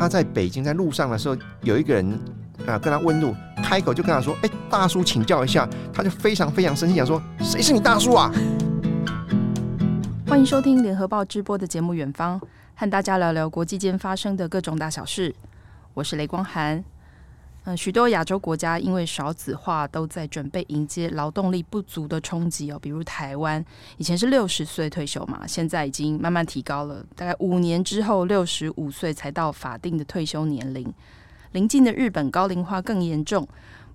[0.00, 2.18] 他在北京在路上的时候，有一个人
[2.66, 8.32] 啊跟他问路，开口就跟他说：“哎、大叔，请教一下。”他就非常非常生气，讲说：“谁是你大叔啊？”
[10.26, 12.40] 欢迎收听联合报直播的节目《远方》，
[12.74, 15.34] 和大家聊聊国际间发生的各种大小事。
[15.92, 16.82] 我是雷光涵。
[17.64, 22.78] 嗯，许多亚洲国家因为少子化，都在准备迎接劳动力不足的冲击哦。
[22.80, 23.62] 比如台湾，
[23.98, 30.90] 以前是六十岁退休嘛，现在已经慢慢提高了，大概五年之后，六十五岁才到法定的退休年龄。
[31.52, 33.46] 邻近的日本高龄化更严重，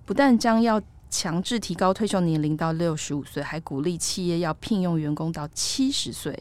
[0.04, 0.80] 不但将要
[1.10, 6.38] 强制提高退休年龄到六十五岁，还鼓励企业要聘用员工到七十岁。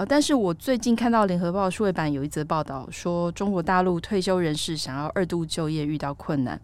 [0.00, 6.58] 呃，但是我最近看到联合报数位版有一则报道，说中国大陆退休人士想要二度就业遇到困难。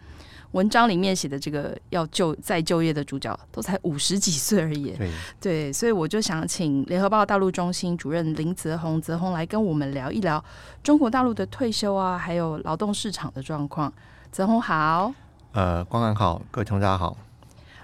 [0.52, 4.92] 文章里面写的这个要就再就业的主角都才五十几岁而已。
[4.92, 10.42] 对，对，所以我就想请联合报大陆中心主任林泽宏泽宏来跟我们聊一聊
[10.82, 13.92] 中国大陆的退休啊，还有劳动市场的状况。
[14.32, 15.12] 泽宏好，
[15.52, 17.14] 呃，光安好，各位同大家好。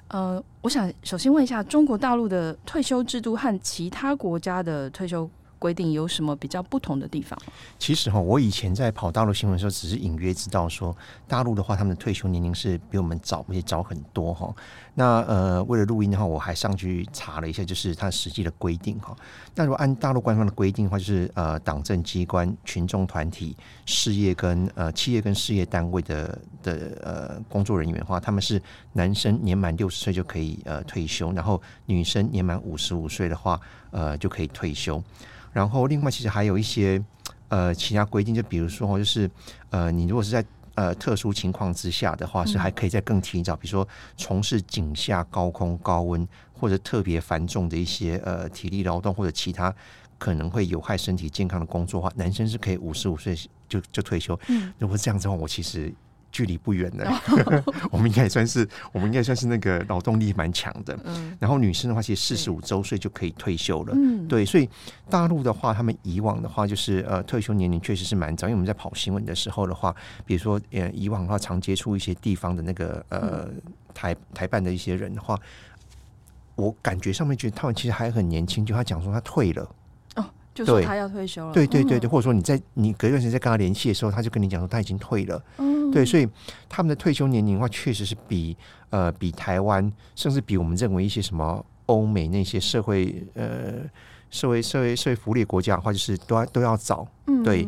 [0.08, 5.28] 呃，我想首先问一下，中国大陆的退休制度和其他国家的退休
[5.62, 7.38] 规定有什么比较不同的地方？
[7.78, 10.96] 其实哈，我以前在跑大陆新闻的时候，只是隐约知道说，
[11.28, 14.52] 大陆的话，他们的退休年龄是比我们早，而且早很多哈。
[14.94, 19.16] 那呃，为了录音的话，我还上去查了一下，就是它实际的规定哈。
[19.54, 28.60] 那如果按大陆官方的规定的话，就是呃，党政机关、群众团体、事业跟呃企业跟事业单位的的呃工作人员的话，他们是
[28.92, 33.60] 男生年满六十岁就可以呃退休，然后女生年满五十五岁的话，
[33.92, 35.02] 呃就可以退休。
[35.52, 37.02] 然后，另外其实还有一些
[37.48, 39.30] 呃其他规定，就比如说，就是
[39.70, 43.86] 呃，你如果是在呃特殊情况之下的话，是还可以再更提早，比如说
[44.16, 49.74] 从事井下、高空、高温或者特别繁重的一些呃体力劳动或者其他
[50.18, 53.36] 可能会有害身体健康的工作的话，男生是可以五十五岁
[53.68, 54.38] 就就退休。
[54.48, 55.92] 嗯，如果这样子的话，我其实。
[56.32, 57.06] 距离不远的，
[57.92, 60.98] 我们应该也算是，我们应该算是那个劳动力蛮强的。
[61.04, 63.92] 嗯，然后女生的话，其实四十五周岁就可以退休了。
[63.94, 64.68] 嗯，对，所以
[65.10, 69.94] 大陆的话，他们以往的话就是呃退休年龄确实是蛮早，因为我们在跑新闻的时候的话，
[70.24, 73.48] 比如说呃以往的话常接触一些地方的那个呃
[73.92, 75.38] 台台办的一些人的话，
[76.54, 79.68] 我感觉上面觉得他们其实还很年轻，就他讲说他退了。
[80.54, 86.28] 就说他要退休了，对对对对，或者说你在你隔一段时间再跟他联系的时候，他就跟你讲说他已经退了，嗯，对，所以
[86.68, 88.56] 他们的退休年龄的话，确实是比
[88.90, 93.80] 呃比台湾，甚至比我们认为一些什么欧美那些社会呃
[94.30, 97.66] 社会社会社会福利国家的话，就是都要都要早，嗯对。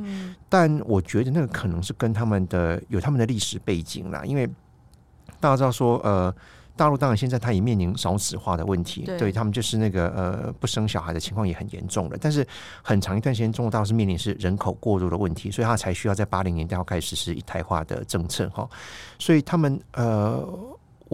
[0.48, 4.46] 但我觉得那个可能是跟他们的有他们的历史背景啦，因为
[5.40, 6.34] 大家知道说呃。
[6.76, 12.16] 大陆当然现在它也面临少子化的问题，对，对他们就是那个呃不生小孩的情况也很严重了。
[12.20, 12.46] 但是
[12.82, 18.68] 很长一段时间，中国大陆是面临是人口过度的问题，所以他才需要在八零年代要开始实施一胎化的政策哈。
[19.18, 20.46] 所以他们呃，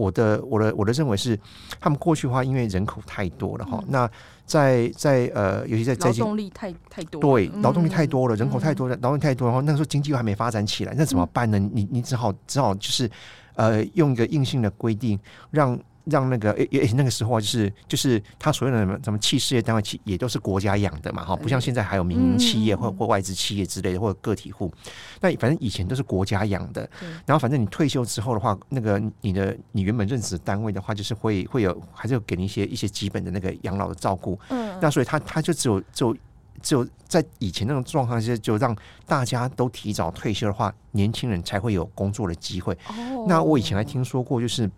[0.01, 1.37] 我的我的我的认为是，
[1.79, 4.11] 他们过去的话因为人口太多了哈、嗯，那
[4.45, 11.59] 在在呃，尤其在在劳动力太太多，对，劳动力太多了，人口太多了，劳动力太多，然后那个时候经济又还没发展起来，那怎么办呢？
[11.59, 13.09] 嗯、你你只好只好就是。
[13.55, 15.19] 呃，用一个硬性的规定，
[15.51, 24.71] 让让那个诶诶，那个时候啊就是就是他所有的什么什么企事业单位企也都是国家养的嘛，哈，不像现在还有民营企业或或外资企业之类的，或者个体户。
[25.19, 26.89] 那反正以前都是国家养的，
[27.25, 34.39] 然后反正你退休之后的话，那个你的你原本任职单位的话，就是会会有还是有给你一些一些基本的那个养老的照顾。
[34.49, 36.15] 嗯，那所以他他就只有只有。
[36.61, 38.75] 只有在以前那种状况下，就让
[39.07, 42.77] 大家都提早退休的话，年轻人才会有工作的机会。
[42.85, 43.27] Oh.
[43.27, 44.69] 那我以前还听说过，就是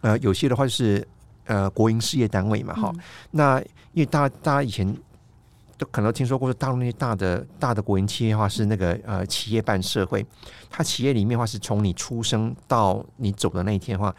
[0.00, 1.06] 呃，有些的话就是
[1.46, 3.00] 呃，国营事业单位嘛，哈、嗯。
[3.30, 3.60] 那
[3.92, 4.96] 因为大家大家以前
[5.76, 10.24] 都可能听说过，大陆那些大的大的国营企业的话是那个呃企业办社会，
[10.70, 14.14] 它企业里面的话是从你出生到你走的那一天的话。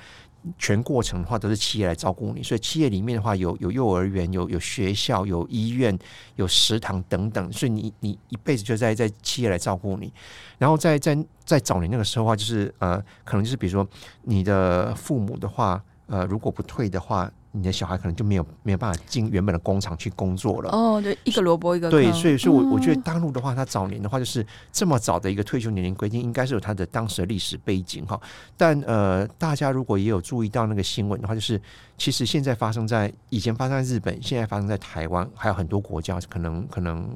[0.57, 5.97] 全过程的话都是企业来照顾你，所以企业里面的话有有幼儿园、有有学校、有医院、
[6.35, 10.11] 有食堂等等，所以你你一辈子就在在企业来照顾你。
[10.57, 13.87] 然后在在在早年那个时候的话，就是呃，可能就是比如说
[14.23, 17.31] 你的父母的话，呃，如果不退的话。
[17.51, 20.69] 你的小孩可能就没有没有办法进原本的工厂去工作了。
[20.71, 21.99] 哦，对，一个萝卜一个坑。
[21.99, 28.19] 对，所以说我我觉得大陆的话，他早年的话就是这么早的一个退休年龄规定，应该是有他的当时的历史背景哈。
[28.55, 31.59] 但呃，大家如果也有注意到那个新闻的话，就是
[31.97, 37.09] 其实现在发生在以前发生在日本，现在发生在台湾，还有很多国家可能可能。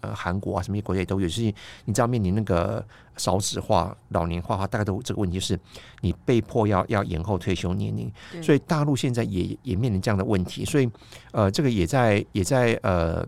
[0.00, 1.28] 呃，韩国啊，什么国家也都有。
[1.28, 1.42] 是，
[1.84, 2.84] 你知道面临那个
[3.16, 5.58] 少子化、老年化，大概都这个问题，就是
[6.00, 8.10] 你被迫要要延后退休年龄。
[8.42, 10.64] 所以大陆现在也也面临这样的问题。
[10.64, 10.90] 所以，
[11.32, 13.26] 呃，这个也在也在呃。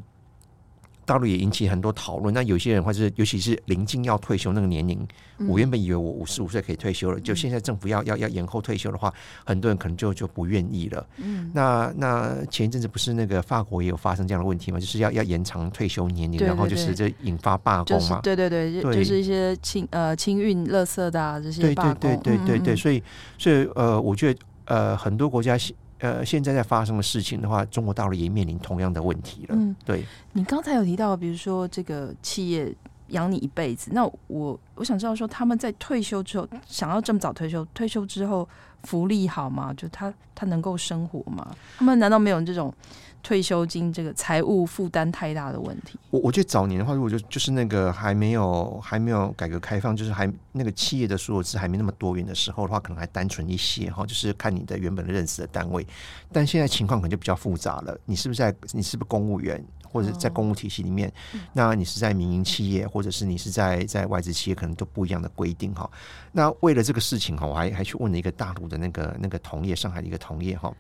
[1.10, 2.32] 大陆也引起很多讨论。
[2.32, 5.04] 那有些人或者是尤其是临近要退休那个年龄，
[5.38, 9.12] 嗯、我原本以为我五十五岁可以退休了，就现在政府要要要延后退休的话，
[9.44, 11.04] 很多人可能就就不愿意了。
[11.16, 14.78] 嗯，那那前一阵子不是那个法国也有发生这样的问题嘛？
[14.78, 18.20] 就是要要延长退休年龄，对对对，然后就是这引发罢工嘛。
[18.22, 21.94] 对对对，对就是一些清呃清运垃圾的啊这些罢工。
[22.00, 23.02] 对对对对对对，所以
[23.36, 25.58] 所以呃，我觉得呃很多国家。
[26.00, 29.54] 呃，现在在发生的事情的话，中国大陆也面临同样的问题了。
[29.56, 30.04] 嗯，对。
[30.32, 32.74] 你刚才有提到，比如说这个企业
[33.08, 38.48] 养你一辈子，那我我想知道说，他们在退休之后，想要这么早退休，退休之后
[38.84, 39.74] 福利好吗？
[39.76, 41.54] 就他他能够生活吗？
[41.78, 42.72] 他们难道没有这种？
[43.22, 55.86] 退休金这个财务负担太大的问题，我我觉得早年的话，如果就就是那个还没有还没有改革开放，就是还那个企业的所有制还没那么多元的时候的话，可能还单纯一些哈，就是看你的原本的认识的单位。
[56.32, 59.64] 但现在情况可能就比较复杂了，你是不是在你是不是公务员？
[59.90, 65.90] 或者在公务体系里面，哦、那你是在民营企业，或者是你是在在外资企业，可能都不一样的规定哈。
[66.32, 70.72] 那为了这个事情哈，我还还去问了一个大陆的那个那个同业，上海的一个同业哈，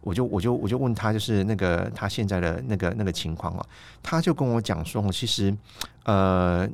[0.00, 3.66] 我就我就我就问他，就是那个他现在的那个那个情况啊，
[4.02, 5.56] 他就跟我讲说，其实
[6.04, 6.68] 呃。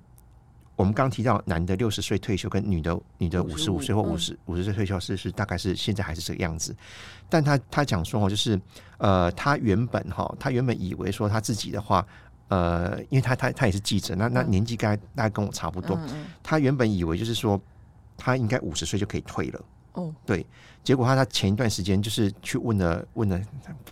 [0.82, 6.74] 我们刚刚提到男的六十岁退休，跟女的女的五十五岁或五十五十岁退休是是大概是现在还是这个样子，
[7.28, 8.60] 但他他讲说哦，就是
[8.98, 12.04] 呃，他原本哈，他原本以为说他自己的话，
[12.48, 15.96] 呃，因为他他他也是记者，那那年纪该大概跟我差不多，
[16.42, 17.60] 他原本以为就是说
[18.16, 19.64] 他应该五十岁就可以退了。
[19.94, 20.44] 哦，对，
[20.82, 23.40] 结果他他前一段时间就是去问了问了，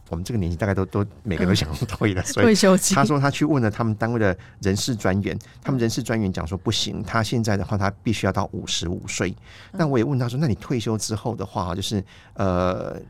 [0.08, 2.54] 我们这个年纪大概都都每个人都想退了，所以
[2.94, 9.34] 他说他去问了他们单位的人事专员，他们人事专员讲说不行，他现在的话他必须要到五十五岁。
[9.72, 12.04] 那我也问他说，那你退休之后的话，就是
[12.34, 13.00] 呃。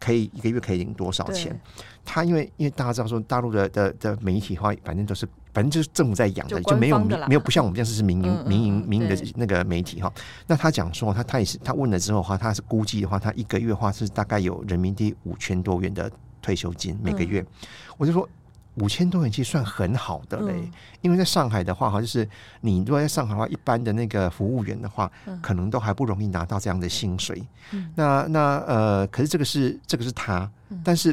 [0.00, 1.60] 可以一个月可以领多少钱？
[2.04, 5.26] 他因为因为大家知道说大陆的的的媒体的话，反正都是
[5.58, 10.12] 反正就是政府在养的，就没有没有不像我们这样是民营民营民营的那个媒体哈。
[10.46, 16.08] 那他讲说他他也是他问了之后的话，他是估计的话，他一个月的话是大概有人民币五千多元的
[16.40, 17.44] 退休金每个月。
[17.96, 18.28] 我就说。
[18.80, 20.70] 五千多元其实算很好的嘞，嗯、
[21.00, 22.28] 因为在上海的话，哈，就是
[22.60, 27.44] 你如果在上海的话，一般的那个服务员的话，嗯、可能都还不容易拿到这样的薪水。
[27.72, 31.12] 嗯、那那呃，可是这个是这个是他，嗯、但是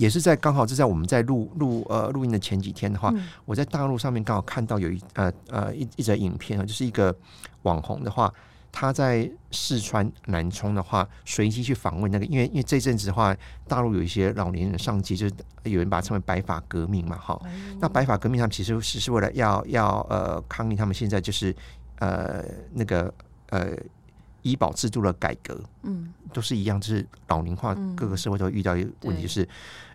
[0.00, 7.14] 也是在刚好是在我们在录录呃录音的前几天的话，嗯、我在大陆上面刚好看到有一呃呃一一则影片啊，就是一个
[7.62, 8.32] 网红的话。
[8.72, 13.36] 他在四川南充的话，随机去访问那个，因为因为这阵子的话，
[13.66, 17.36] 大陆有一些老年人上街，就是有人把它称为“白发革命”嘛，哈。
[17.80, 21.52] 那白发革命他们其实是是为了要要呃抗议他们现在就是
[21.98, 23.12] 呃那个
[23.48, 23.76] 呃
[24.42, 29.48] 医保制度的改革，嗯，都是一样，就是老龄化，各个社会都遇到一个问题，就是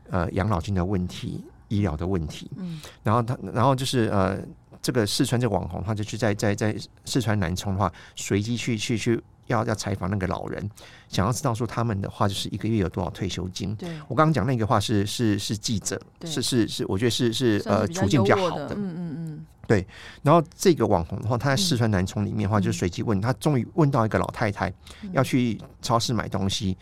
[0.09, 4.37] 呃养老金的问题、医疗的问题，嗯，然后他然后就是呃。
[4.81, 10.69] 这个四川这个网红，他就去在在在四川南充的话，随机去去去要要采访那个老人，
[11.09, 13.75] 想要知道说他们的话就是一个月有多少退休金。
[13.77, 18.75] 对，我刚刚讲那个话是是是记者，是是是，我觉得是是呃处境比较好的。
[18.75, 19.87] 嗯嗯嗯，对。
[20.21, 24.71] 然后这个网红的话，他在四川南充里面的话，就随机问他，终于问到一个老太太
[25.13, 26.77] 要去超市买东西，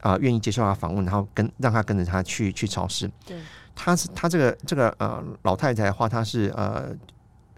[0.00, 3.10] 啊、呃，愿意接受他访问，然后跟让他跟着他去去超市。
[3.24, 3.36] 对，
[3.74, 6.94] 他是他这个这个呃老太太的话，他是呃。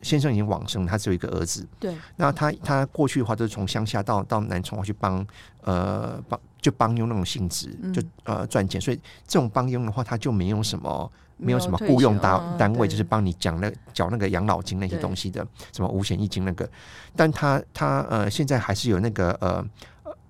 [0.01, 1.67] 先生已经往生，他只有一个儿子。
[1.81, 5.27] 对，那他他过去的话，都是从乡下到到南充去帮
[5.63, 8.81] 呃帮就帮佣那种性质，就呃赚钱。
[8.81, 8.97] 所以
[9.27, 16.71] 这种帮佣的话，他就没有什么没有什么雇佣单单位，就是帮你讲那缴那个养老金那些东西的，什么五险一金那个。
[17.17, 19.67] 但他他呃现在还是有那个呃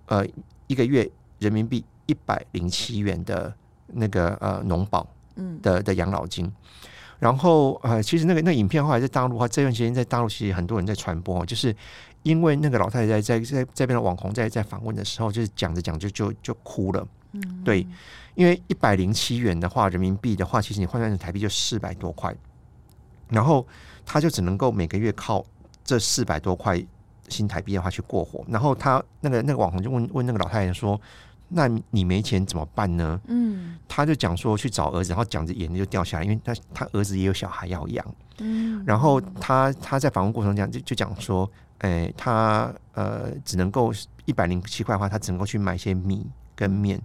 [0.06, 0.26] 呃
[0.66, 1.06] 一个月
[1.40, 3.54] 人民币一百零七元的
[3.86, 6.52] 那个呃农保嗯的的养老金。
[7.20, 11.74] 然后呃，其实那个那影片后来在大陆的话，这段时间在大陆其实很多人在传播，就是
[12.22, 17.04] 因为那个老太太在在在这边的网红在在访问的时候，就是讲着讲着就就就哭了。
[17.32, 17.84] 嗯，对，
[18.36, 22.32] 因为一百零七元的话，人民币的话，其实你换算成台币就四百多块，
[23.28, 23.66] 然后
[24.06, 25.44] 他就只能够每个月靠
[25.82, 26.80] 这四百多块
[27.28, 28.44] 新台币的话去过活。
[28.48, 31.00] 然后他那个那个网红就问问那个老太太说。
[31.48, 33.20] 那你没钱怎么办呢？
[33.26, 38.14] 嗯，他就讲说去找儿子，然后讲着眼泪就掉下来，因为他他儿子也有小孩要养。
[38.38, 43.92] 嗯，然后他他在访问过程中讲就就讲说，哎、欸，他呃只能够
[44.26, 47.00] 一百零七块的话，他只能够去买些米跟面。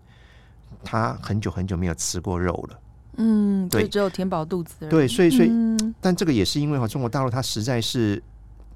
[0.83, 2.79] 他很久很久没有吃过肉了。
[3.15, 4.87] 嗯，对，只有填饱肚子。
[4.89, 8.21] 对，所以所以，嗯、但这个也是因为哈，中国大陆它实在是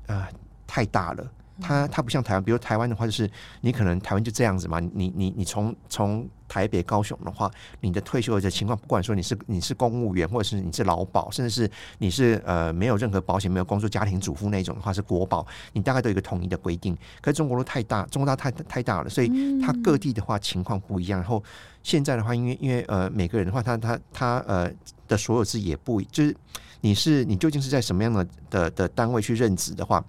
[0.06, 0.26] 呃
[0.66, 1.32] 太大了。
[1.62, 3.30] 它它不像台湾，比如台湾的话，就是
[3.62, 4.80] 你可能台湾就这样子嘛。
[4.80, 16.96] 你你你从从台北、高雄的话，你的退休的情况，不管说你是你是公务员，或者是你是劳保，甚至是你是呃没有任何保险、没有工作、家庭主妇那种的话，是国保，你大概都有一个统一的规定。
[17.22, 21.20] 可是中国都太大，中国大太太大了，所以它各地的话情况不一样。
[21.20, 21.44] 然后
[21.84, 24.72] 现在的话，因为因为呃每个人的话，他他他呃
[25.08, 26.36] 的所有制也不就是
[26.82, 30.04] 你是你究竟是在什么样的的的单位去任职的话。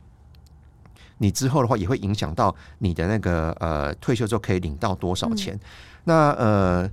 [1.18, 5.54] 你之后的话也会影响到你的那个呃退休之后可以领到多少钱？
[5.54, 5.60] 嗯、
[6.04, 6.90] 那呃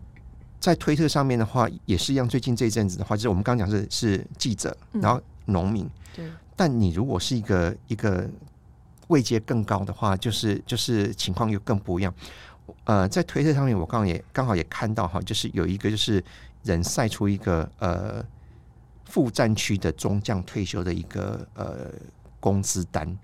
[0.60, 2.28] 在推特上面的话也是一样。
[2.28, 5.88] 最近这一阵子的话，就是我们刚刚讲是是记者，然后农民。
[6.16, 6.26] 对。
[6.56, 8.28] 但你如果是一个一个
[9.10, 12.14] 位阶更高的话，就是就是情况又更不一样。
[12.86, 16.24] 呃，在推特上面，我刚刚也刚好也看到哈，就是有一个就是
[16.64, 18.26] 人晒出一个呃
[19.04, 21.92] 副战区的中将退休的一个呃
[22.40, 23.16] 工资单。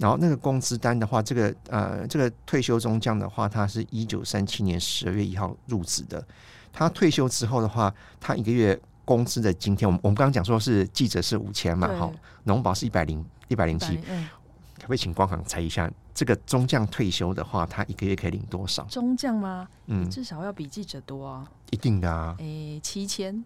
[0.00, 6.26] 然后那个工资单的话，这个呃，这个退休中将的话，他是一九三七年十二月一号入职的。
[6.72, 12.10] 他退休之后的话，他一个月工资的今天，我们我们刚刚讲说是记者是五千嘛，哈，
[12.44, 18.82] 农保是一百零一百零七，可不可以请光航猜一下，这个中将退休的话，他一个月可以领多少？
[18.84, 19.68] 中将吗？
[19.88, 22.34] 嗯，至少要比记者多啊，一定的啊。
[22.38, 23.44] 诶，七千。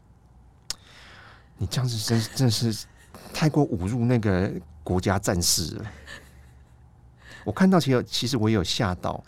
[1.59, 2.87] 你这样子真真是
[3.33, 4.53] 太过侮辱那个
[4.85, 5.85] 国家战士了。
[7.45, 9.23] 我看到其实其实我也有吓到，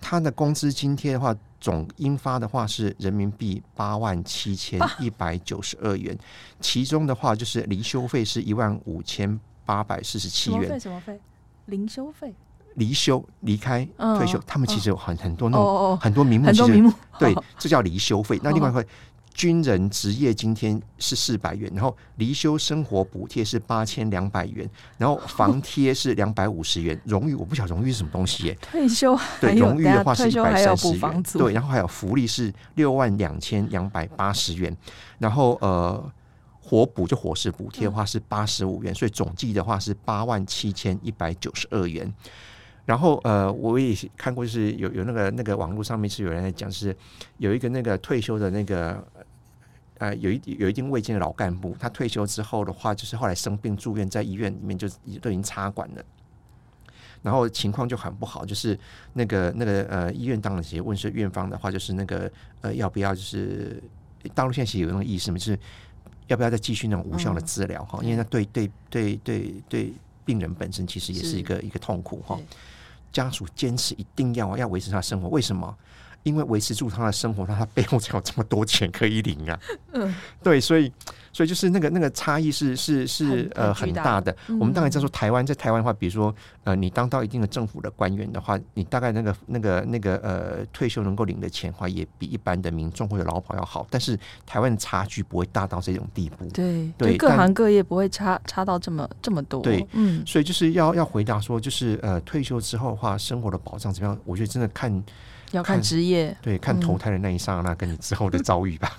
[0.00, 6.16] 他的工资津贴的话，总应发的话是人民币八万七千一百九十二元，
[6.60, 10.62] 其中的话就是离休费是一万五千八百四十七元。
[10.62, 10.78] 什么费？
[10.80, 11.20] 什么费？
[11.66, 12.34] 零休费？
[12.74, 18.40] 离休离开退休，他们其实有很很多那种很多名目，很多名目，对，这叫离休费。
[18.42, 18.86] 那另外会。
[19.36, 24.66] 军人职业津贴是四百元，然后离休生活补贴是八千两百元，
[24.96, 26.98] 然后房贴是两百五十元。
[27.04, 28.58] 荣誉我不晓得荣誉是什么东西耶？
[28.62, 34.74] 退休对荣誉的话是一百三十元，对，然后还有福利是六万两千两百八十元，
[35.18, 36.02] 然后呃
[36.62, 42.10] 火补就伙食补贴的话是八十五元，所以总计的话是八万七千一百九十二元。
[42.86, 46.96] 然后呃我也看过，就是有有那个那个网络上面是有人在讲，是
[47.36, 49.06] 有一个那个退休的那个。
[49.98, 54.88] 呃，有一有一定位阶的老干部，他退休之后的话，就是后来生病住院，在医院里面就
[55.20, 56.04] 都已经插管了，
[57.22, 58.78] 然后情况就很不好，就是
[59.14, 63.82] 那个那个呃，医院当然直接问是院方的话，就是那个呃，要不要就是
[64.34, 65.58] 大陆现在其实有那种意识嘛，就是
[66.26, 67.98] 要不要再继续那种无效的治疗哈？
[68.02, 72.38] 嗯、因为那对对对对对病人本身其实也是一个是一个痛苦哈。
[73.12, 75.74] 家属坚持一定要要维持他生活，为什么？
[76.26, 79.56] 因为维持住他的生活，他他背后才有这么多钱可以领啊。
[79.92, 80.92] 嗯，对，所以
[81.32, 84.36] 所以就是那个那个差异是是是呃很大的。
[84.58, 93.86] 我们当然在说台湾，在台湾的话，比如说呃，你当到一定的政府的官员的话，你大概那个那个那个呃退休能够领的钱的话，也比一般的民众或者劳保要好。
[93.88, 96.44] 但是台湾的差距不会大到这种地步。
[96.46, 99.62] 对对，各行各业不会差差到这么这么多。
[99.62, 104.18] 对，嗯，所以就是要要回答说，就是呃退休之后的话，生活的保障怎么样？
[104.24, 105.04] 我觉得真的看。
[105.52, 108.92] 要看职业，对，看投胎的那一刹那，跟你之后的遭遇吧。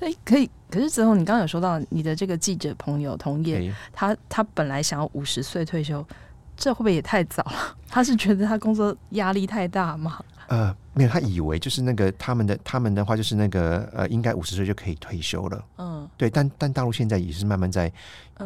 [0.00, 0.50] 哎、嗯，可以。
[0.68, 6.04] 可是之后，你刚刚有说到你的这个记者朋友同业，欸、他他本来想要五十岁退休，
[6.56, 7.76] 这会不会也太早了？
[7.88, 10.18] 他是觉得他工作压力太大吗？
[10.48, 15.64] 呃，没有，他以为就是那个他们的他们的话，就是那个呃，应该五十岁就可以退休了。
[15.76, 17.92] 嗯，对，但但大陆现在也是慢慢在，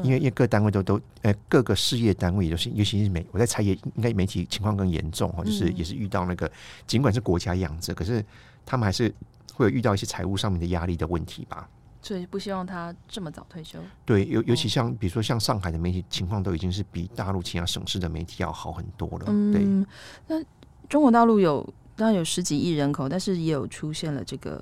[0.02, 6.50] 因为因为各单位都都呃各个事业单位也都是，尤其是媒，我在猜也应该媒体情况更严重哈，就是也是遇到那个，
[6.88, 8.24] 尽管是国家养着，可是
[8.66, 9.14] 他们还是
[9.54, 11.68] 会有遇到一些财务上面的压力的问题吧。
[12.02, 13.78] 所以不希望他这么早退休。
[14.04, 19.26] 对，尤尤其像比如说像上海的媒体情况，都已经是比大陆其他省市的媒体要好很多了。
[19.28, 19.86] 嗯，对。
[20.26, 20.44] 那
[20.88, 21.64] 中国大陆有。
[22.00, 24.58] 当然有十几亿人口，但是也有出现了这个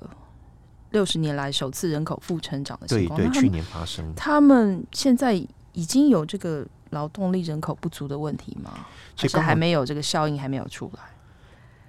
[0.91, 3.17] 六十年来首次人口负成长的情况。
[3.17, 4.13] 对对，去年发生。
[4.13, 5.33] 他们现在
[5.71, 8.85] 已经有这个劳动力人口不足的问题吗？
[9.15, 11.03] 还是还没有这个效应还没有出来？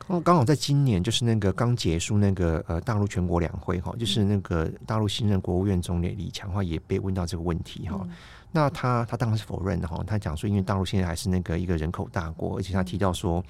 [0.06, 7.98] 刚刚好在今年，就是那个刚结束那个呃大陆全国两会哈，就是那个大陆新任国务院总理李强哈也被问到这个问题哈。
[8.04, 8.10] 嗯、
[8.52, 13.44] 那他他当然是否认的哈，他讲说因为大陆现在还是那个一个人口大国，而且他提到说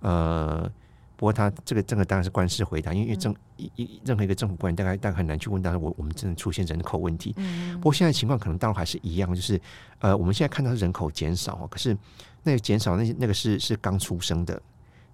[0.00, 0.70] 呃。
[1.16, 7.32] 不过他这个这个当然是官司回答，因为政一一任何一个政府官员大概大概很难去问到我我们真的出现人口问题。
[7.36, 9.58] 嗯、不过现在情况可能大陆还是一样，就是
[10.00, 11.96] 呃我们现在看到是人口减少，可是
[12.42, 14.60] 那个减少那那个是是刚出生的，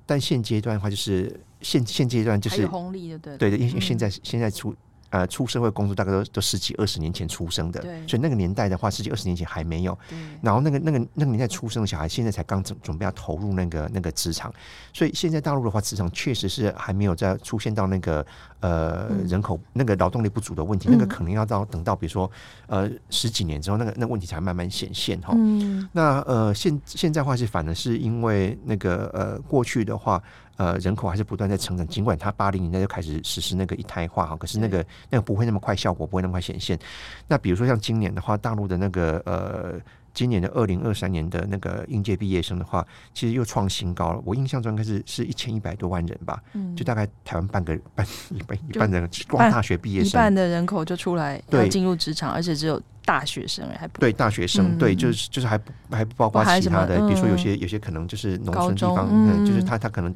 [0.05, 4.75] 但现阶段的话就是现现阶段就是红利的对对的，因为现在、嗯、现在出
[5.13, 9.97] 呃出社会工作大概都都十几二十年前出生的，对所以那个年代的话，十几二十年前还没有。
[10.41, 14.53] 然后那个那个那个年代出生的小孩，现在才刚准准备要投入那个那个职场，
[14.93, 18.27] 所以现在大陆的话，职场确实是还没有在出现到那个
[18.61, 22.29] 呃人口那个劳动力不足的问题，嗯、那个可能要到等到比如说
[22.67, 25.35] 呃十几年之后，那个那个问题才慢慢显现哈。
[25.37, 30.23] 嗯，那呃现现在话是反而是因为那个呃过去的话。
[30.57, 36.79] 呃，人口还是不断在成长，尽管他八零年代就开始实施那个一胎化哈，可是那个那个不会那么快，效果不会那么快显现。
[37.27, 39.75] 那比如说像今年的话，大陆的那个呃，
[40.13, 44.21] 今年的二零二三年的那个应届毕业生的话，其实又创新高了。
[44.25, 60.15] 我印象中应该是是一千一百多万人吧，嗯，就大概台湾半个 半一半一半的光大学毕业生，一半的人口就出来要进入职场，而且只有大学生还不对大学生，嗯、对，就是就是还不还不包括其他的，嗯、比如说有些有些可能就是农村地方，嗯，就是他他可能。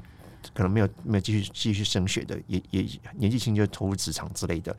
[0.55, 2.87] 可能没有没有继续继续升学的，也也
[3.17, 4.77] 年纪轻就投入职场之类的。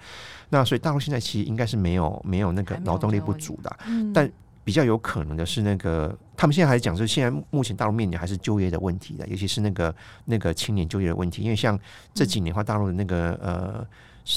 [0.49, 4.31] 那所以大陆现在其实应该是没有没有那个劳动力不足的，嗯、但
[4.63, 9.95] 比较有可能的是那个他们现在还讲是，现在目前大陆面临还是就业的问题的，尤其是那个
[10.25, 11.79] 那个青年就业的问题，因为像
[12.13, 13.87] 这几年的话，大陆的那个呃。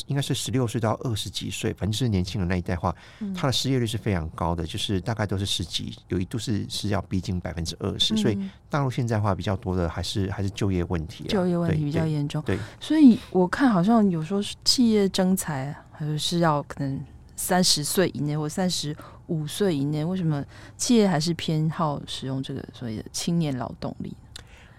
[0.07, 2.95] 应该是十六岁到二十几岁，反正就是年轻人那一代话，
[3.35, 8.17] 他的失业率是非常高的，就是大概都是十几，有一度是是要逼近百分之二十。
[8.17, 12.43] 所以大陆现在话比较多的还是还是就业问题，就业问题比较严重。
[12.43, 17.01] 对，所以我看好像有说企业征才，还是是要可能
[17.37, 20.45] 三十岁以内或三十五岁以内，为什么
[20.77, 24.17] 企业还是偏好使用这个所谓的青年劳动力？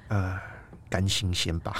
[0.08, 0.51] 呃。
[0.92, 1.74] 干新鲜吧，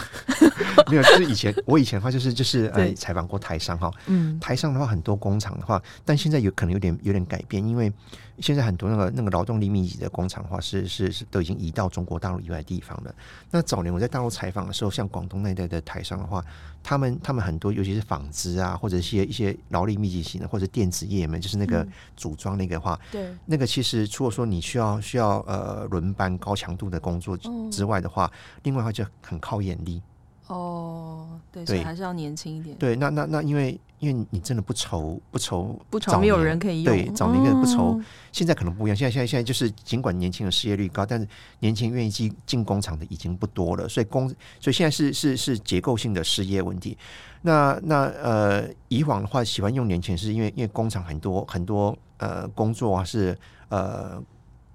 [0.90, 7.92] 没有，就是以前我以前的话就是就是呃采访过台商哈，嗯，台商的话很多工厂的话，但现在有可能有点有点改变，因为
[8.40, 13.14] 现在很多那个那个劳动力密集的工厂的话是是是都已经移到中国大陆以外的地方了。
[13.50, 16.44] 那早年我在大陆采访的时候，像广东那一带的台商的话，
[16.82, 27.38] 他们他们很多尤其是纺织啊，或者一些一些劳力密集型的，或者电子业嘛，就是那个组装那个话，对，那个其实除了说你需要需要呃轮班高强度的工作
[27.72, 28.32] 之外的话，
[28.64, 30.02] 另外的话就很靠眼力
[30.52, 32.76] 哦，对，所以还是要年轻一点。
[32.78, 38.98] 对，那那那，因为因为你真的不愁不愁不愁没有人可以用，对，早年不愁，嗯、现在可能不一样。
[38.98, 41.26] 现在现在现在就是，尽管年轻人失业率高，但是
[41.60, 44.28] 年轻人愿意进进工厂的已经不多了，所以工
[44.60, 46.98] 所以现在是是是结构性的失业问题。
[47.42, 53.38] 那那呃，以往的话喜欢用年轻人，是因为因为工厂很多很多呃工作啊是
[53.70, 54.22] 呃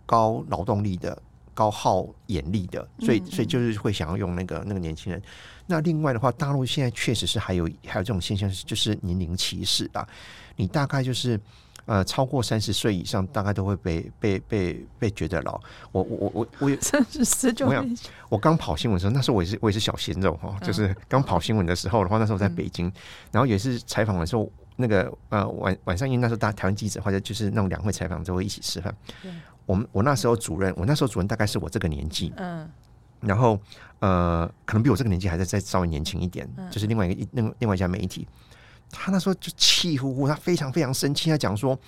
[0.06, 1.16] 高劳动力的。
[1.56, 5.20] 高耗眼力的，所以所以就是会想要用那个那个年轻人。
[5.66, 10.06] 那另外的话，大陆现在确实是还有还有这种现象，就是年龄歧视啊。
[10.56, 11.40] 你大概就是
[11.86, 15.58] 呃超过三十岁以上，大概都会被被被被觉得老。
[15.92, 17.76] 我我我我有三十岁就没
[18.28, 22.92] 我刚跑新闻的时候，那时候我也是我也是小鲜肉哈，就是刚跑新闻的时候的话，那时候在北京，
[23.32, 28.94] 然后也是采访的时候，那个呃晚晚上因为那时候大台湾记者或者就是那种两会采访都会一起吃饭。
[29.66, 32.68] 我们我那时候主任，我那时候主任大概是我这个年纪，嗯，
[33.20, 33.58] 然后
[33.98, 38.26] 呃，可能比我这个年纪还在再稍微年轻一点，嗯、就是另外一个另另外一家媒体，
[38.90, 41.78] 他那时候就气呼呼，他非常非常生气，他讲说，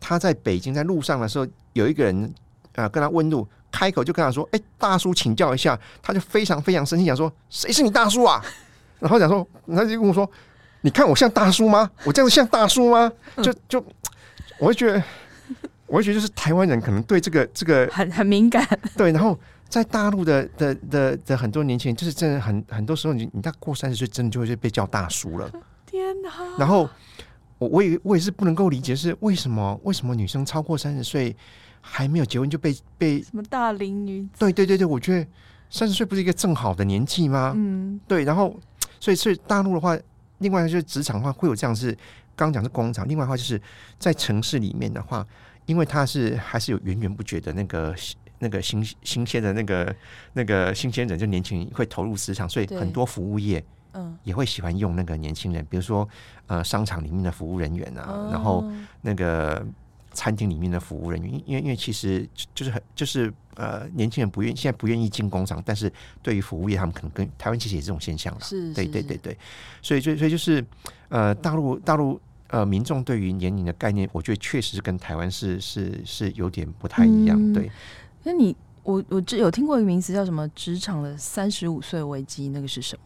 [0.00, 2.34] 他在北京在路上的时候，有一个人
[2.74, 8.42] 呃跟他问路，开口就跟他说，哎，大叔请教一下，他就非常非常生气，讲说，谁是你大叔啊？
[8.98, 10.26] 然后讲说，他就跟我说，
[10.80, 11.90] 你看我像大叔吗？
[12.04, 13.12] 我这样子像大叔吗？
[13.42, 13.84] 就就，
[14.58, 15.02] 我会觉得。
[15.86, 19.12] 我会觉得就是台湾人可能对这个这个很很敏感， 对。
[19.12, 25.50] 然后在大陆的的的的很多年轻人，就是真的很很多时候你，你你大过三十岁，真的就会被叫大叔了。
[25.86, 26.30] 天哪！
[26.58, 26.88] 然后
[27.58, 31.34] 我我也我也是不能够理解，是为什么为什么女生超过三十岁
[31.80, 34.28] 还没有结婚就被被什么大龄女子？
[34.38, 35.26] 对对对对，我觉得
[35.70, 37.52] 三十岁不是一个正好的年纪吗？
[37.56, 38.24] 嗯，对。
[38.24, 38.58] 然后
[38.98, 39.96] 所以所以大陆的话，
[40.38, 41.96] 另外就是职场的话会有这样是
[42.34, 43.60] 刚讲是工厂，另外的话就是
[43.98, 45.24] 在城市里面的话。
[45.66, 47.94] 因为他是还是有源源不绝的那个
[48.38, 49.94] 那个新新鲜的那个
[50.32, 54.16] 那个新鲜人，就年轻人会投入市场，所以很多服务业嗯。
[54.22, 56.08] 也会喜欢用那个年轻人，比如说
[56.46, 58.64] 呃商场里面的服务人员啊，然后
[59.02, 59.64] 那个
[60.12, 69.36] 餐厅里面的服务人员，因为因为其实就是很就是呃年轻人不愿现在不愿意进工厂，但是对于服务业，他们可能跟台湾其实也是这种现象了，是，对对对对，
[69.82, 70.64] 所以所以所以就是
[71.08, 72.20] 呃大陆大陆。
[72.48, 77.36] 呃，民众对于年龄的概念，我觉得确实是跟台湾是是是有点不太一样。
[77.40, 77.70] 嗯、对，
[78.22, 83.02] 那你我我这有听过一个名词叫什么“职场的三十五岁危机”，那个是什么？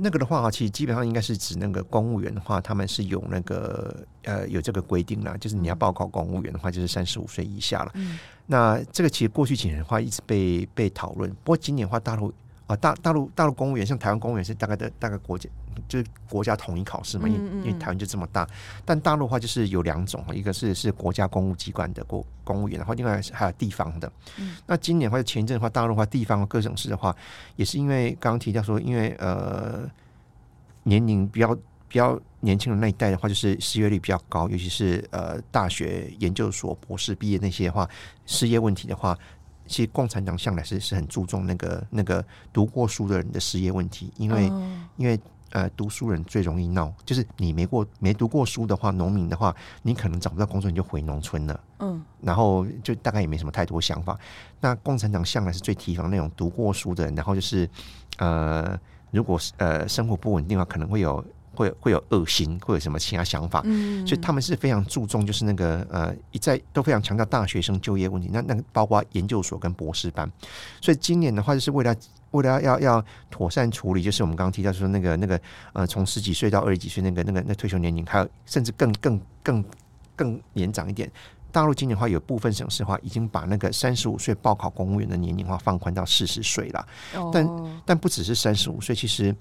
[0.00, 7.90] 那个的话，其实基本上应该是指那个公务员的话，他们是有那个呃有这个规定啦，就是你要报考公务员的话，就是三十五岁以下了。
[7.94, 8.16] 嗯、
[8.46, 11.28] 那这个其实过去几年的话，一直被被讨论。
[11.42, 12.32] 不过今年的话，大陆
[12.68, 15.50] 啊大大陆大陆公务员，像台湾公务员是大概的大概国家。
[15.86, 18.44] 就是国家统一考试嘛，因因为台湾就这么大。
[18.84, 24.12] 但大陆的话就是有两种，一个是是国家公务机关的公公务员，然后另外还有地方的。
[24.38, 27.14] 嗯、那今年或者前一阵的话，大陆的话，地方各省市的话，
[27.54, 29.88] 也是因为刚刚提到说，因为呃
[30.82, 31.54] 年龄比较
[31.86, 37.88] 比较年轻的那一代的话，就是失业率比较高，尤其是呃大学研究所博士毕业那些的话，
[38.26, 39.16] 失业问题的话。
[39.68, 44.62] 其实共产党向来是是很注重那个那个读过书的人的失业问题，因为、oh.
[44.96, 51.60] 因为呃读书人最容易闹，就是你没过没读过书的话，农民的话，你可能找不到工作，你就回农村了。
[51.78, 51.98] 嗯，oh.
[52.22, 54.18] 然后就大概也没什么太多想法。
[54.60, 57.68] 那共产党向来是最提防那种读过书的人，然后就是
[58.16, 58.76] 呃，
[59.10, 61.24] 如果呃生活不稳定的话，可能会有。
[61.58, 63.60] 会会有恶心，会有什么其他想法？
[63.64, 68.30] 嗯，所以他们是非常注重，就是那个呃，一再都非常强调大学生就业问题。
[68.32, 70.30] 那那个包括研究所跟博士班。
[70.80, 71.92] 所以今年的话，就是为了
[72.30, 75.40] 为了要要妥善处理，就是我们刚刚提到说那个那个
[75.72, 79.64] 呃，从十几岁到二十几岁那个那个那退休年龄，还有甚至更更更
[80.14, 81.10] 更年长一点。
[81.50, 86.86] 大陆今年的话，有部分省市的话已经把那个三十五岁报考公务员的年龄的话放宽到四十岁了。
[87.14, 89.34] 哦，但但不只是三十五岁，其实。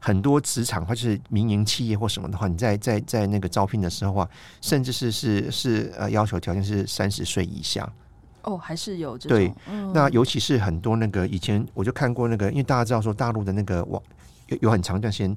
[0.00, 4.28] 很多职场或者是民营企业或什么的话，你在在在那个招聘的时候啊，
[4.60, 7.88] 甚至是是是呃要求条件是三十岁以下。
[8.42, 9.36] 哦，还是有这种。
[9.36, 14.02] 对，嗯、那尤其是很多那个以前我就看过那个，因为大家知道说大陆的那个网
[14.46, 15.36] 有有很长一段时间，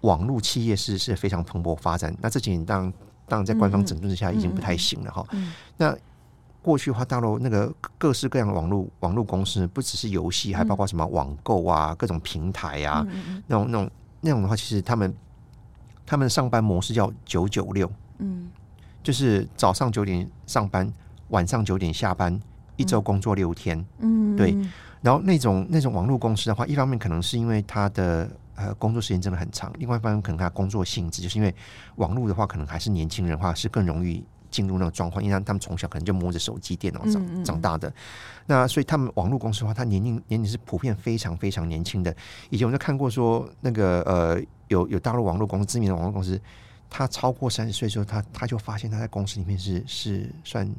[0.00, 2.16] 网络企业是是非常蓬勃发展。
[2.22, 2.92] 那这几年当然
[3.28, 5.22] 当然在官方整顿之下已经不太行了哈。
[5.32, 5.96] 嗯嗯、那
[6.62, 15.12] 过去的话，大陆那个各式各样的网络网络公司，不只是游戏，还包括什么网购啊、各种平台啊，嗯、那种那种那种的话，其实他们
[16.06, 18.48] 他们上班模式叫九九六，嗯，
[19.02, 20.90] 就是早上九点上班，
[21.28, 22.40] 晚上九点下班，
[22.76, 24.56] 一周工作六天，嗯，对。
[25.00, 31.52] 然后那种那种网络公司的话，一方面可能是因为他的呃工作时间真的很长，另外一方面可能他工作性质，就是因为
[31.96, 34.24] 网络的话，可能还是年轻人的话是更容易。
[34.52, 37.94] 进入那个状况，因为他们从小可能就摸着手机、电脑长长大的，嗯嗯，
[38.46, 42.14] 那所以他们网络公司的话，他年龄年龄是普遍非常非常年轻的。
[42.50, 46.40] 以前我就看过说，那个呃，有有大陆网络公司知名的网络公司，
[46.90, 50.70] 他超过三十岁之后，他他就发现他在公司里面是是算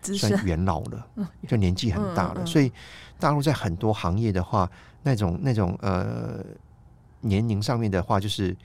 [0.00, 1.06] 算元老了，
[1.48, 2.36] 就年纪很大了。
[2.36, 2.72] 嗯嗯嗯，所以
[3.18, 4.70] 大陆在很多行业的话，
[5.02, 6.44] 那种那种呃
[7.22, 8.56] 年龄上面的话，就是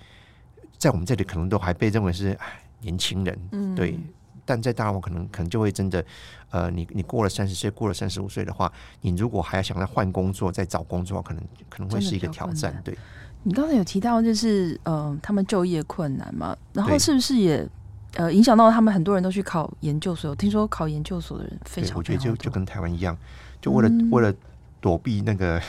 [0.77, 2.37] 在我们这里可能都还被认为是
[2.81, 3.97] 年轻人，嗯、对。
[4.45, 6.03] 但在大陆可能可能就会真的，
[6.49, 12.79] 呃，你你过了三十岁，过了三十五岁的话，你如果还要想再换工作、再找工作，可能可能会是一个挑战。
[12.83, 12.97] 对，
[13.43, 17.67] 你刚才有提到就是呃，他们就业困难嘛，然后是不是也
[18.15, 20.35] 呃影响到他们很多人都去考研究所？
[20.35, 23.17] 听说考研究所的人非常，非常，我觉得就就跟台湾一样，
[23.61, 24.33] 就为了、嗯、为了
[24.79, 25.61] 躲避那个。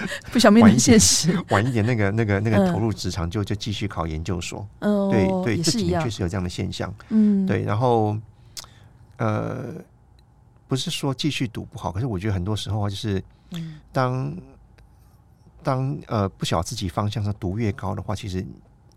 [0.32, 8.16] 不想面对现实， 晚一点那个那个那个投入职场就就继续考研究所，嗯，对对，这几年确实有这样的现象，嗯，对，然后
[9.18, 9.74] 呃，
[10.66, 13.22] 不是说继续读不好，可是我觉得很多时候啊，就是
[13.92, 14.36] 当
[15.62, 18.44] 当呃不晓得自己方向上读越高的话，其实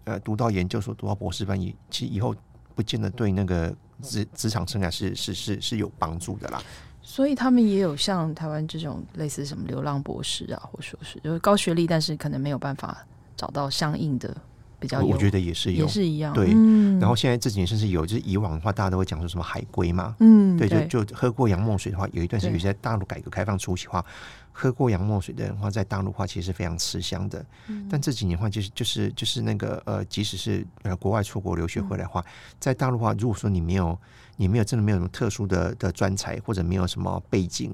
[0.06, 2.36] 呃读到研究所、读到博士班，以其实以后
[2.74, 6.62] 不见得对那个职职场生涯是是是是有帮助的啦。
[7.08, 13.06] 所以他们也有像台湾这种类似什么流浪博士啊，或说是，就是高学历，但是可能没有办法
[13.38, 14.36] 找到相应的
[14.80, 15.02] 比较。
[15.02, 16.34] 我觉得也是有，也是一样。
[16.34, 24.06] 对，嗯、然后现在这几年甚至有，就是以往的话，大家都会讲说什么海归嘛，嗯，对，就就喝过洋墨水的话，有一段时间在大陆改革开放初期的话，
[24.52, 27.46] 喝过洋墨水的人的话，在大陆的话其实是非常吃香的。
[27.68, 32.26] 嗯、但这几年的话，就是就是就是那个呃，即使是呃国外出国留学回来的话，嗯、
[32.60, 33.98] 在大陆的话，如果说你没有。
[34.38, 37.72] 你没有真的没有什么特殊的的专才，或者没有什么背景，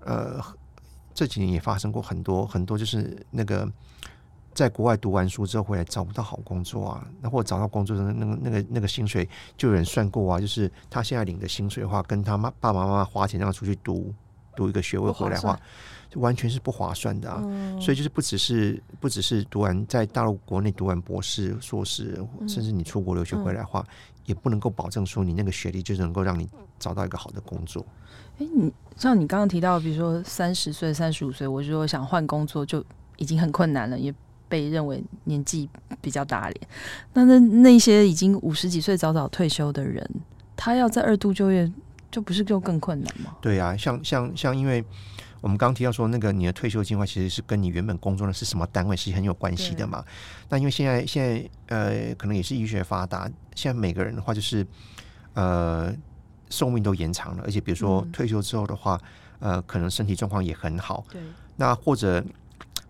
[0.00, 0.44] 呃，
[1.14, 3.72] 这几年也发生过很多很多，就是那个
[4.56, 14.12] 在国外读完书之后回来找不到好工作啊，那或者找到工作的那个那个那个薪水，就有人算过啊，就是他现在领的薪水的话，跟他妈爸爸妈妈花钱让他出去读
[14.56, 15.60] 读一个学位回来的话，
[16.08, 17.40] 就完全是不划算的啊。
[17.44, 23.80] 嗯、所以就是不只是不只是读完在大陆国内读完博士、硕士，甚至你出国留学回来的话。
[23.80, 23.94] 嗯嗯
[24.26, 26.48] 也不能够保证说你那个学历就能够让你
[26.80, 27.86] 找到一个好的工作。
[28.38, 32.84] 哎、欸，你像你刚刚提到，比如说三十岁、三十五岁，我如果想换工作就
[33.18, 34.12] 已经很困难了，也
[34.48, 35.68] 被认为年纪
[36.00, 36.68] 比较大脸。
[37.12, 40.08] 那那那些已经五十几岁早早退休的人，
[40.56, 41.70] 他要在二度就业，
[42.10, 43.36] 就不是就更困难吗？
[43.40, 44.84] 对啊，像像像因为。
[45.42, 50.02] 我们刚刚提到说，那个你的退休计划其实是跟你原本工作的是什么单位是很有关系的嘛？
[50.48, 54.66] 那因为现在现在呃，可能也是医学发达，现在每个人的话就是
[55.34, 55.94] 呃
[56.50, 58.98] 寿命都延长了，而且比如说退休之后的话，
[59.38, 61.04] 嗯、呃，可能身体状况也很好。
[61.12, 61.20] 对。
[61.54, 62.24] 那或者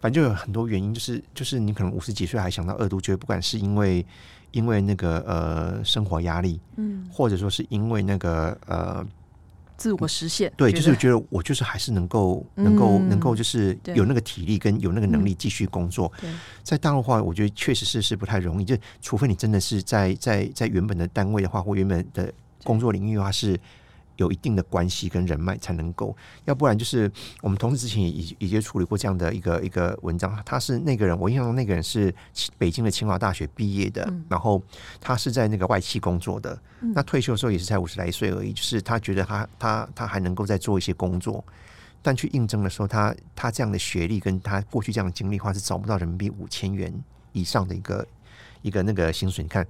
[0.00, 4.04] 反正就有很多原因，就是就是你可能五十几岁还想到二度就业，不管是因为
[4.50, 9.06] 因为那个呃生活压力，嗯，或者说是因为那个呃。
[9.78, 16.10] 自我实现，对，就是觉得我就是还是能够，能够，能够，就是有那个体力跟有那个能力继续工作。
[16.62, 22.32] 在大陆的话，我觉得确实是是不太容易，就除非你真的是在在在原本的单位的话，或原本的
[22.64, 23.60] 工作领域的话是。
[24.16, 27.10] 有一定的关系跟人脉才能够，要不然就是
[27.42, 30.38] 我们同事之前也已已经处理过这样的一个一个文章。
[30.44, 32.14] 他是那个人，我印象中那个人是
[32.58, 34.62] 北京的清华大学毕业的，嗯、然后
[35.00, 36.58] 他是在那个外企工作的。
[36.80, 41.44] 嗯、那退休的时候也是才五十来岁而已，就是他觉得他他他还能够再做一些工作，
[42.02, 46.92] 但去应征的时候，他他这样的学历跟他过去这样的经历的话，是找不到人民币五千元
[47.32, 48.06] 以上的一个
[48.62, 49.44] 一个那个薪水。
[49.44, 49.66] 你看。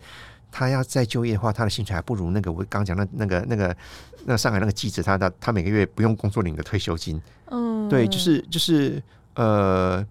[0.51, 3.77] 他要再就业的话，他的薪水还不如那个我刚讲的那个那个
[4.25, 7.21] 那上海那个记者，他的他每个月不用工作领的退休金。
[7.47, 9.03] 嗯，对，就是就是
[9.35, 10.05] 呃，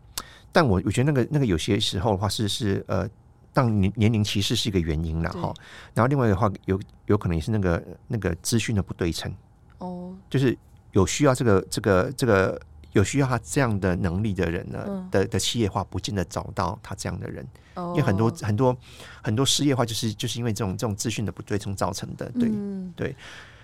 [0.52, 3.10] 但我我觉得那个那个有些时候的话是是呃，
[3.54, 5.54] 当年年龄歧视是一个原因了哈。
[5.94, 9.34] 然后另外的话有有可能也是那个那个资讯的不对称。
[9.80, 10.58] 哦，就是
[10.92, 12.62] 有需要这个这个这个
[12.96, 17.46] 有需要他这样的能力的人呢，嗯、的的企业化不见得找到他这样的人。
[17.78, 18.78] 因为很多很多
[19.22, 23.14] 很多失业化，就是就是因为这种这种资讯的不对称造成的，对、嗯、对。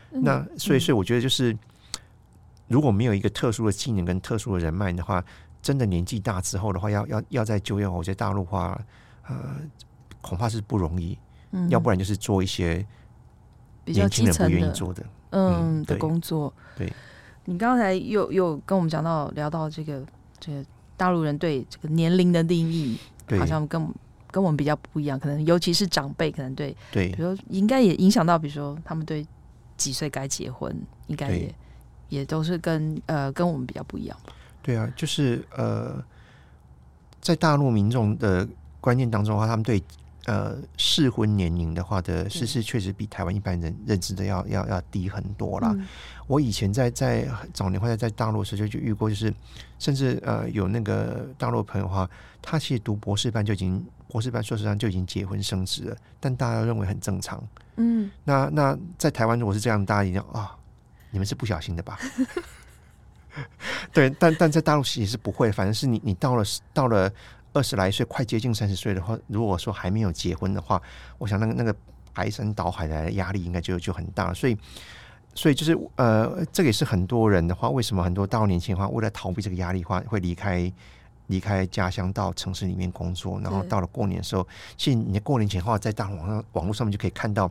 [0.10, 1.58] 那所以所以我觉得就是，
[2.68, 5.24] 如果没有一个特殊的技能跟特殊的人脉的话，
[5.62, 8.78] 真的年纪大之后的话，要要要在就业，我觉得大陆话
[9.30, 9.56] 呃
[10.20, 11.18] 恐怕是不容易。
[11.52, 12.86] 嗯，要不然就是做一些
[13.86, 16.54] 年轻人不愿意做的嗯的工作。
[16.76, 16.92] 对，
[17.46, 20.04] 你刚才又又跟我们讲到聊到这个
[20.40, 20.64] 这个
[20.96, 22.98] 大陆人对这个年龄的定义。
[23.40, 23.82] 好像跟
[24.30, 29.26] 跟我们比较不一样，可能尤其是长辈，可能对对，比如说应该也影响到，比如说他们对
[29.78, 30.76] 几岁该结婚，
[31.08, 31.56] 应该也
[32.10, 34.18] 也都是跟呃跟我们比较不一样。
[34.62, 36.04] 对啊，就是呃，
[37.22, 38.46] 在大陆民众的
[38.82, 39.82] 观念当中的话，他们对
[40.26, 45.72] 呃适婚年龄的话的，事实确实比台湾一般人认知的要要要低很多啦。
[45.74, 45.88] 嗯、
[46.28, 49.34] 我以前在在早年或者在大陆的时候就就遇过，就是
[49.80, 52.10] 甚至呃有那个大陆朋友的话。
[52.44, 57.40] 他其实读博士班就已经，博士班、硕士班就已经结婚生子了，但大家都认为很正常。
[57.76, 60.58] 嗯，那那在台湾如果是这样，大家一定啊，
[61.12, 62.00] 你们是不小心的吧？
[63.94, 67.14] 对，但但在大陆其实是不会，反正是你你到了到了
[67.54, 70.82] 二十来岁，快接近三十岁的话，如果说还没有结婚的话，
[71.18, 71.76] 我想那个那个
[72.14, 74.34] 排山倒海的压力应该就就很大。
[74.34, 74.58] 所以
[75.34, 80.72] 所以就是呃，这个也是很多人的话，为什么很多大陆年轻人的话，为了逃避这个压力的话，会离开。
[81.28, 87.50] 离开家乡到城市里面工作，然后到了过年的时候，其实你过年前的话，在大网上网络上面就可以看到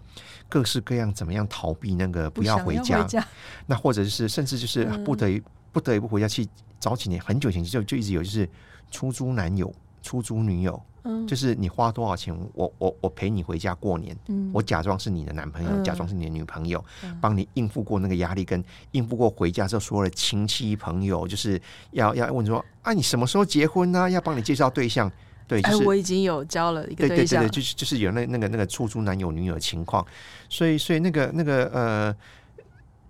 [0.50, 3.26] 各式各样怎么样逃避那个不要回家，回家
[3.64, 6.46] 那或者是甚至就是不得已不得已不回家去，
[6.78, 8.46] 早几年很久以前就就一直有就是
[8.90, 10.80] 出租男友、出租女友。
[11.02, 16.84] 嗯，就是你花多少钱，我我我陪你回家过年，嗯，我假装是你的男朋友，嗯、假装是你的女朋友，
[17.22, 21.58] 帮、嗯、你应付过那个压力，跟应付过回家之后所有的亲戚朋友，就是
[21.92, 24.10] 要要问说啊，你什么时候结婚呢、啊？
[24.10, 25.10] 要帮你介绍对象，
[25.48, 30.06] 对，就是、哎、我已经有交了一个对象，对对对，就是就是有那那个那个出租男友女友的情况，
[30.50, 32.16] 所以所以那个那个呃，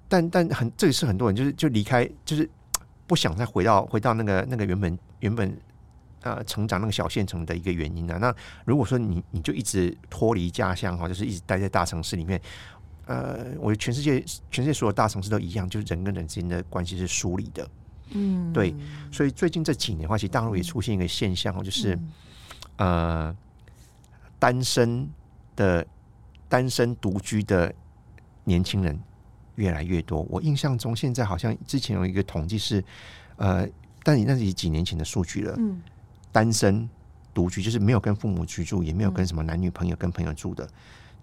[0.07, 2.49] 但但很这也是很多人就是就离开，就是
[3.09, 5.53] 不想再回到回到那个那个原本原本。
[6.23, 8.19] 呃，成长那个小县城的一个原因呢、啊？
[8.19, 8.35] 那
[8.67, 12.39] 如果说你你就一直脱离家乡哈，就是一直待在大城市里面，
[13.07, 17.67] 呃，我觉得全世界全世界所有大城市都一样，就是人跟人之间的关系是疏离的。
[18.11, 18.75] 嗯，对。
[19.11, 21.95] 所以最近这几年的话，其实大陆也出现一个现象，就是、
[22.77, 23.37] 嗯、呃，
[24.39, 25.09] 单身
[25.57, 25.87] 的
[26.51, 27.75] 单身独居的
[28.45, 29.01] 年轻人
[29.55, 30.21] 越来越多。
[30.29, 32.85] 我印象中，现在好像之前有一个统计是，
[33.37, 33.67] 呃，
[34.03, 35.55] 但你那是几年前的数据了。
[35.57, 35.81] 嗯。
[36.33, 36.89] 单身
[37.35, 40.71] 独居，就是没有跟父母居住，也没有跟什么男女朋友跟朋友住的，嗯、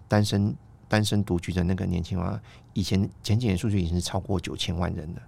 [0.08, 0.54] 单身
[0.88, 2.40] 单身独居的那个年轻娃，
[2.72, 5.22] 以前前几年数据已经是超过九千万人了。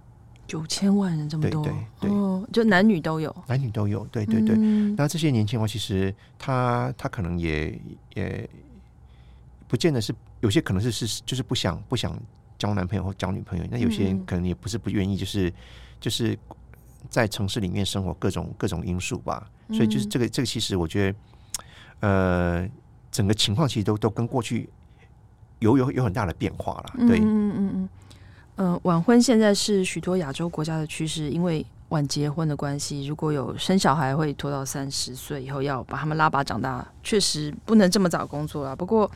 [0.47, 4.55] 九千万人这么多，对对对、哦，就男女都有，男女都有，对对对。
[4.57, 7.79] 嗯、那这些年轻娃其实他他可能也
[8.15, 8.49] 也
[9.67, 12.19] 不见得是，有些可能是是就是不想不想
[12.57, 15.53] 交男朋友或交女朋友，那有些人可能也不是不愿意，就是
[15.99, 16.37] 就是。
[17.11, 21.17] 在城市里面生活，各种各种因素吧，所以就是这个这个，其实我觉得，
[21.99, 22.69] 呃，
[23.11, 24.69] 整个情况其实都都跟过去
[25.59, 26.93] 有有有很大的变化了。
[27.05, 27.89] 对，嗯嗯嗯嗯，
[28.55, 38.73] 呃，晚婚现在是许多亚洲国家的趋势，因为晚结婚的关系，如果有生小孩，会拖到三十岁以后要把他们拉拔长大，确实不能这么早工作了。
[38.73, 39.11] 不过，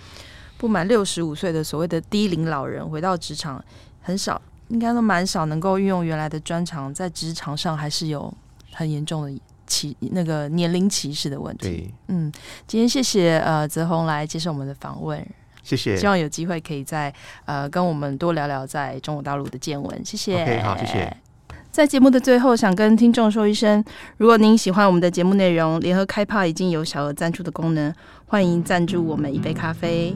[0.57, 3.63] 不满六十五岁的所谓的低龄老人回到职场
[4.01, 4.41] 很少。
[4.69, 8.33] 应该都蛮少能够运用原来的专长，在职场上还是有
[8.73, 11.67] 很严重的歧那个年龄歧视的问题。
[11.67, 12.31] 对，嗯，
[12.67, 15.25] 今天谢谢呃泽宏来接受我们的访问，
[15.63, 17.13] 谢谢，希望有机会可以再
[17.45, 20.05] 呃跟我们多聊聊在中国大陆的见闻。
[20.05, 21.17] 谢谢，OK，好，谢谢。
[21.71, 23.83] 在节目的最后，想跟听众说一声，
[24.15, 27.93] 如果您喜欢我们的节目内容，联合开趴已经有小额赞助的功能，
[28.25, 30.15] 欢迎赞助我们一杯咖啡。